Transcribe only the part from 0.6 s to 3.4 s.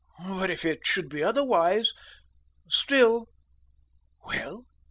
it should be otherwise, still"